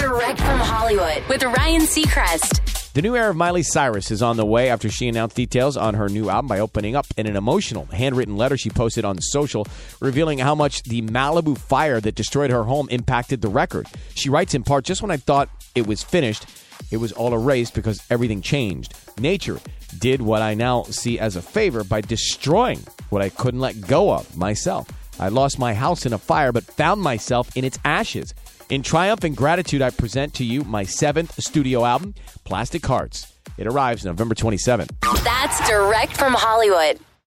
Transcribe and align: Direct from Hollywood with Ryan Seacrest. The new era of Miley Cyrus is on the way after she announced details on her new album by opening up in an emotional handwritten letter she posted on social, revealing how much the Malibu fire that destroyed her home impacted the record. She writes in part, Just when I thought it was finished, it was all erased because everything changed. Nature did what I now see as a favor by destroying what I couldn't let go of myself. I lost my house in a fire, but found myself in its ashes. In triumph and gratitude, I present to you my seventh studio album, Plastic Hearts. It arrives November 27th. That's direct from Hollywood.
Direct 0.00 0.38
from 0.38 0.58
Hollywood 0.58 1.22
with 1.28 1.42
Ryan 1.42 1.82
Seacrest. 1.82 2.92
The 2.94 3.02
new 3.02 3.14
era 3.14 3.28
of 3.28 3.36
Miley 3.36 3.62
Cyrus 3.62 4.10
is 4.10 4.22
on 4.22 4.38
the 4.38 4.46
way 4.46 4.70
after 4.70 4.88
she 4.88 5.08
announced 5.08 5.36
details 5.36 5.76
on 5.76 5.92
her 5.92 6.08
new 6.08 6.30
album 6.30 6.48
by 6.48 6.60
opening 6.60 6.96
up 6.96 7.06
in 7.18 7.26
an 7.26 7.36
emotional 7.36 7.84
handwritten 7.84 8.38
letter 8.38 8.56
she 8.56 8.70
posted 8.70 9.04
on 9.04 9.20
social, 9.20 9.66
revealing 10.00 10.38
how 10.38 10.54
much 10.54 10.84
the 10.84 11.02
Malibu 11.02 11.58
fire 11.58 12.00
that 12.00 12.14
destroyed 12.14 12.50
her 12.50 12.64
home 12.64 12.88
impacted 12.88 13.42
the 13.42 13.50
record. 13.50 13.86
She 14.14 14.30
writes 14.30 14.54
in 14.54 14.62
part, 14.62 14.86
Just 14.86 15.02
when 15.02 15.10
I 15.10 15.18
thought 15.18 15.50
it 15.74 15.86
was 15.86 16.02
finished, 16.02 16.46
it 16.90 16.96
was 16.96 17.12
all 17.12 17.34
erased 17.34 17.74
because 17.74 18.02
everything 18.08 18.40
changed. 18.40 18.94
Nature 19.20 19.60
did 19.98 20.22
what 20.22 20.40
I 20.40 20.54
now 20.54 20.84
see 20.84 21.18
as 21.18 21.36
a 21.36 21.42
favor 21.42 21.84
by 21.84 22.00
destroying 22.00 22.80
what 23.10 23.20
I 23.20 23.28
couldn't 23.28 23.60
let 23.60 23.82
go 23.82 24.10
of 24.14 24.34
myself. 24.34 24.88
I 25.20 25.28
lost 25.28 25.58
my 25.58 25.74
house 25.74 26.06
in 26.06 26.14
a 26.14 26.18
fire, 26.18 26.50
but 26.50 26.64
found 26.64 27.02
myself 27.02 27.54
in 27.54 27.62
its 27.62 27.78
ashes. 27.84 28.32
In 28.70 28.82
triumph 28.82 29.22
and 29.22 29.36
gratitude, 29.36 29.82
I 29.82 29.90
present 29.90 30.32
to 30.34 30.44
you 30.44 30.64
my 30.64 30.84
seventh 30.84 31.38
studio 31.42 31.84
album, 31.84 32.14
Plastic 32.44 32.86
Hearts. 32.86 33.30
It 33.58 33.66
arrives 33.66 34.02
November 34.06 34.34
27th. 34.34 34.88
That's 35.22 35.68
direct 35.68 36.16
from 36.16 36.32
Hollywood. 36.32 36.98